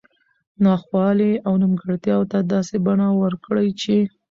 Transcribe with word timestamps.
نا 0.63 0.73
خوالي 0.83 1.31
او 1.47 1.53
نیمګړتیاوو 1.61 2.29
ته 2.31 2.37
داسي 2.51 2.77
بڼه 2.85 3.07
ورکړي 3.21 3.67
چې 3.81 3.95